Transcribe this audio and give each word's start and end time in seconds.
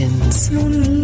Emotions. 0.00 1.03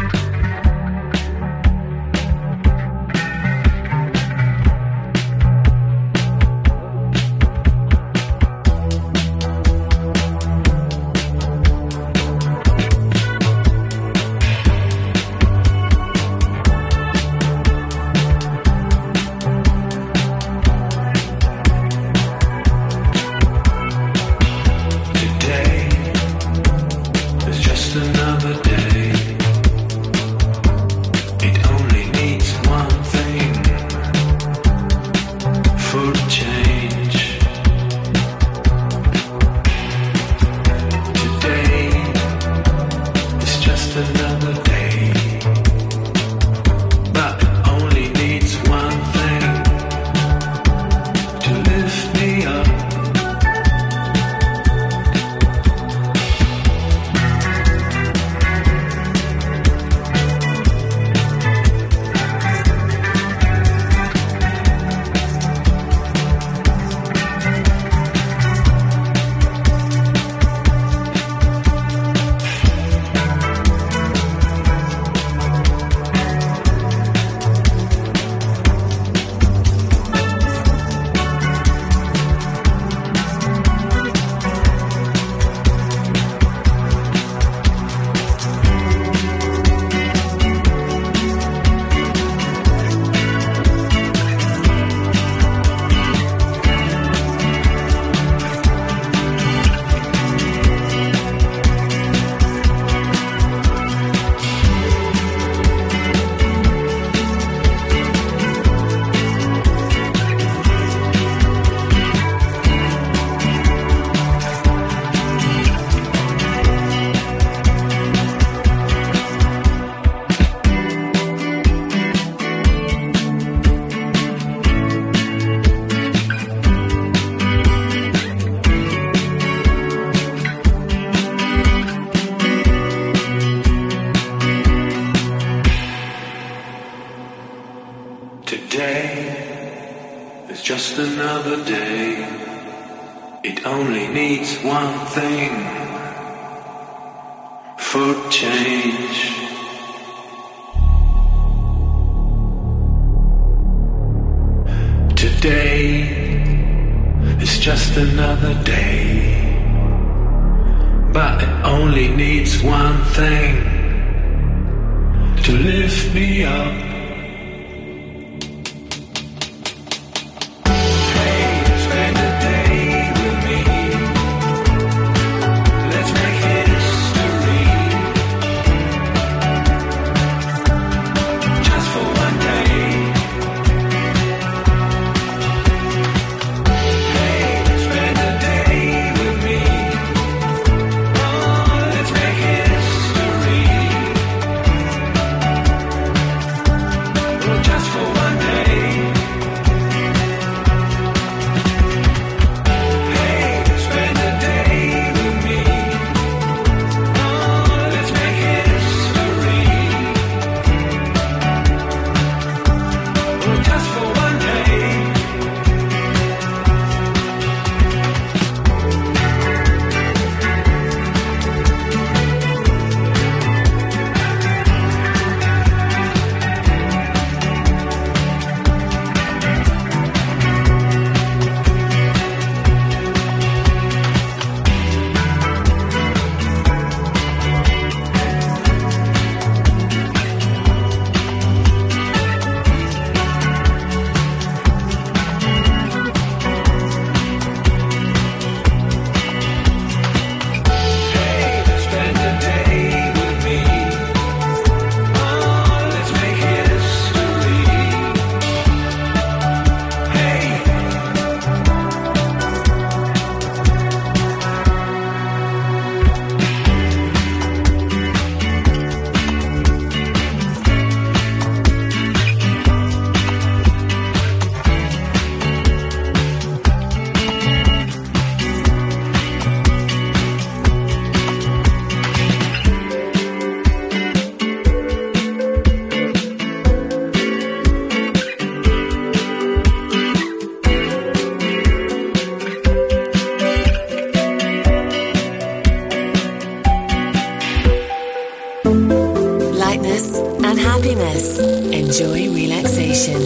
enjoy 301.91 302.29
relaxation. 302.33 303.21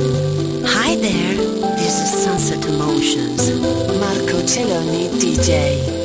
Hi 0.65 0.95
there, 0.95 1.35
this 1.75 2.01
is 2.01 2.23
Sunset 2.23 2.65
Emotions, 2.65 3.51
Marco 3.99 4.41
Celloni 4.41 5.07
DJ. 5.19 6.04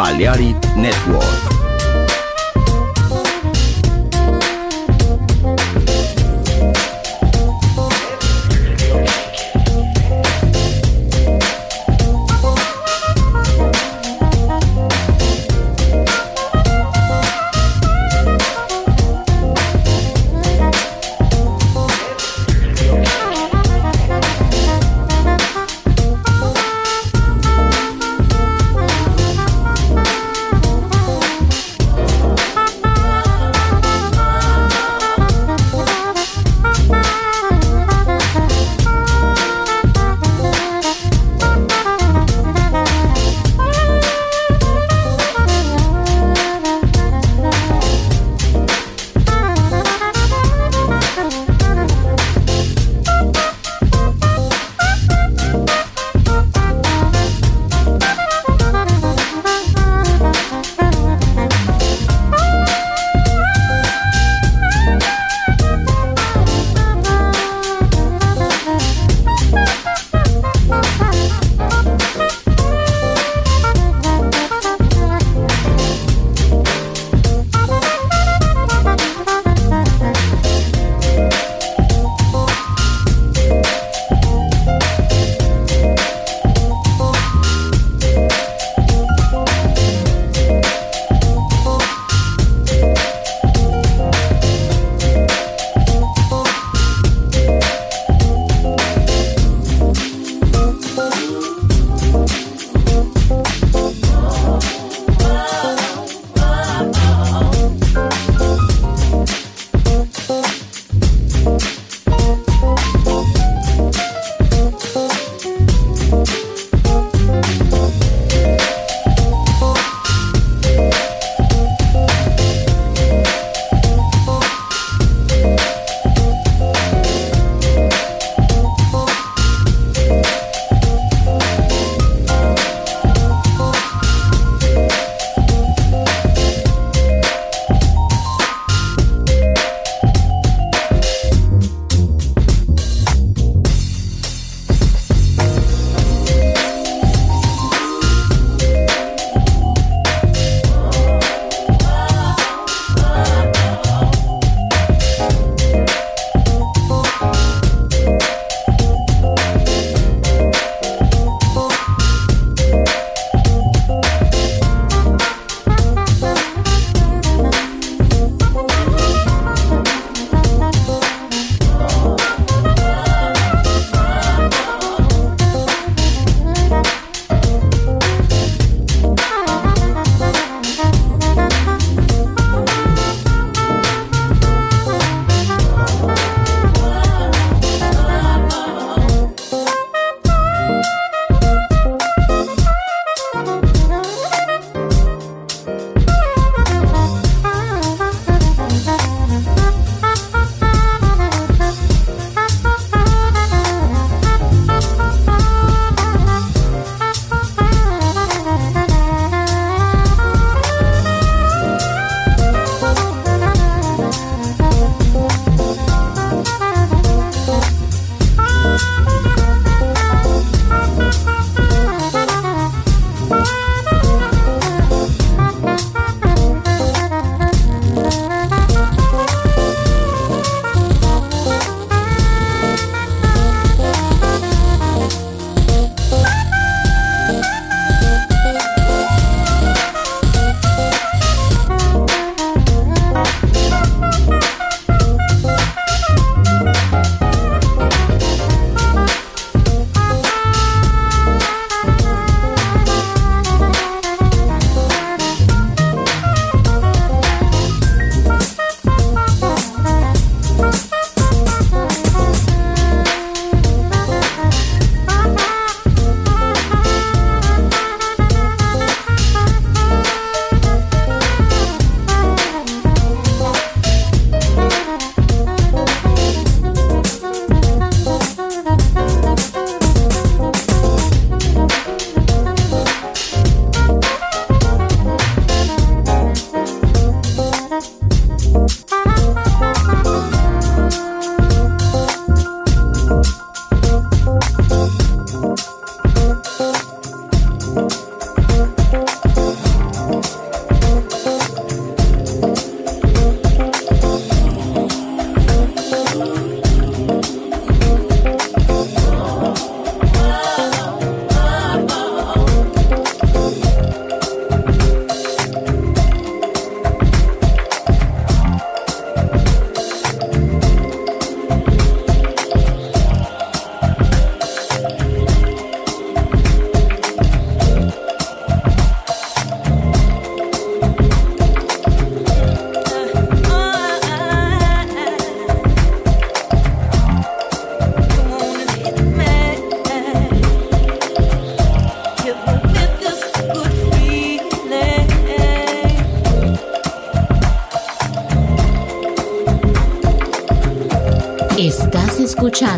Balearic 0.00 0.56
Network. 0.76 1.39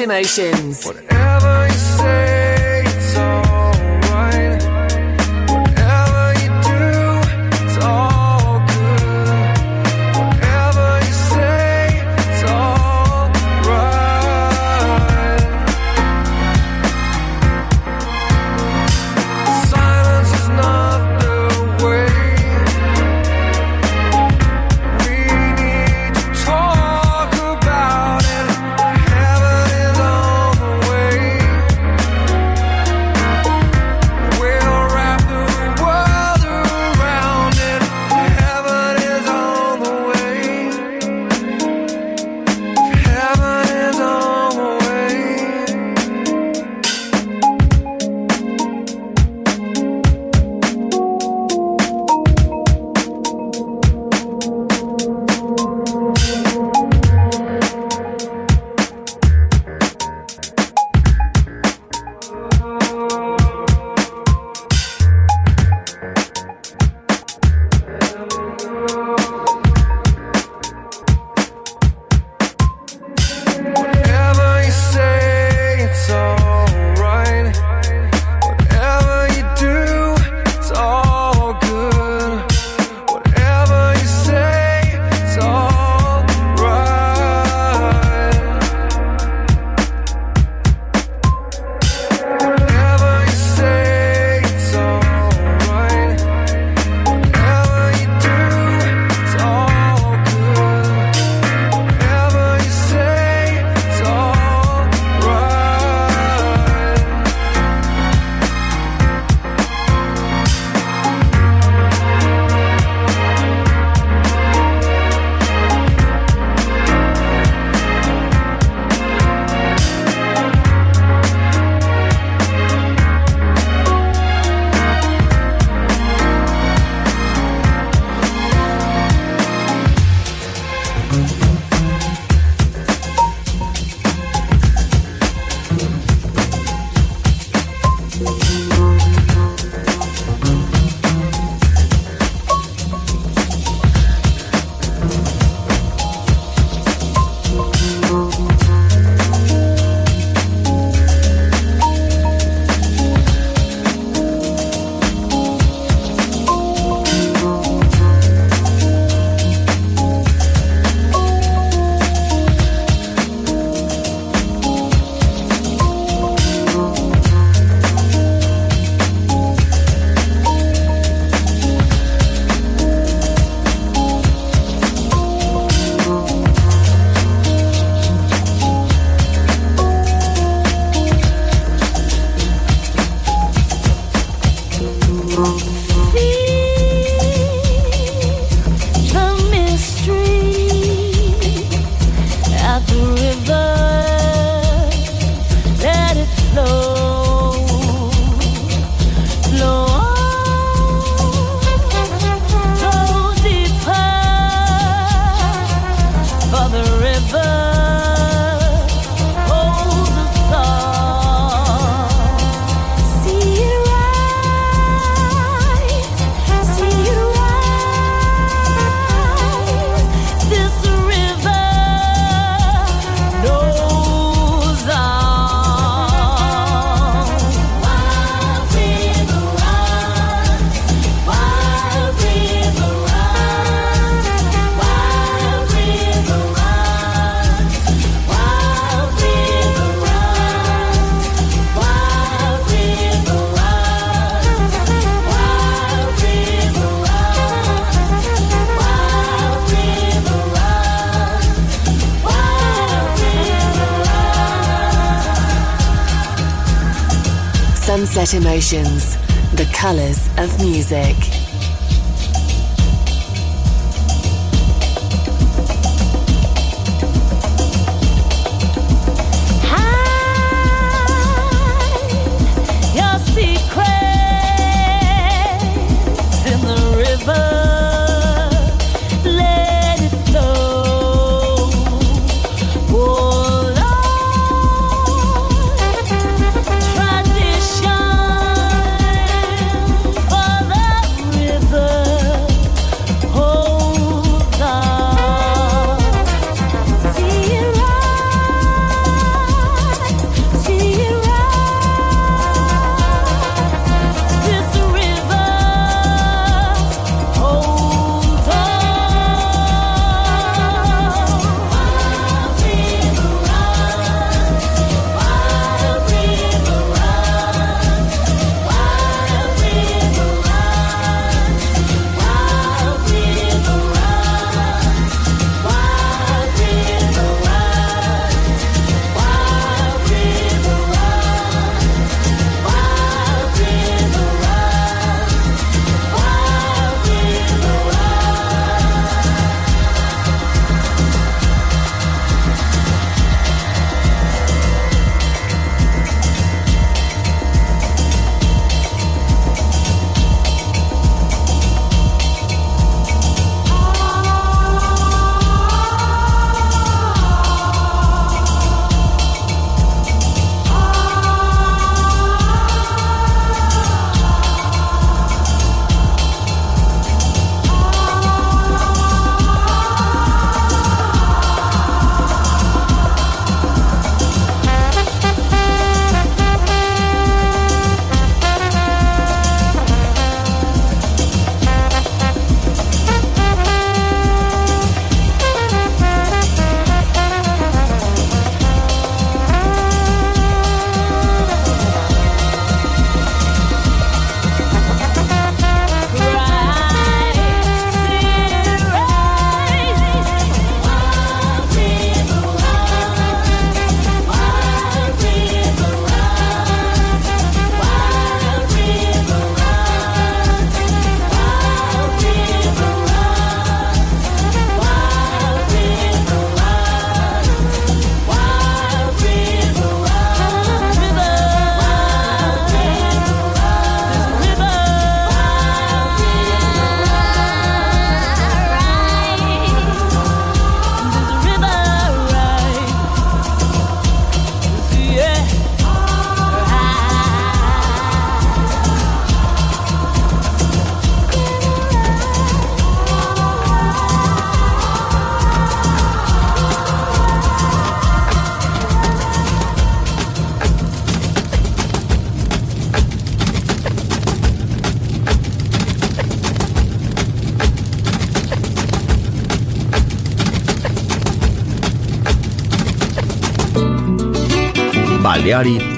Emotions. 0.00 0.51